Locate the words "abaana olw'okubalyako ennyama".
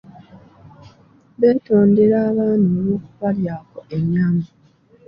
2.29-4.47